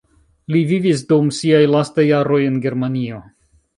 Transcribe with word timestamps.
Li 0.53 0.61
vivis 0.69 1.03
dum 1.11 1.29
siaj 1.39 1.61
lastaj 1.75 2.07
jaroj 2.07 2.43
en 2.47 2.59
Germanio. 2.65 3.21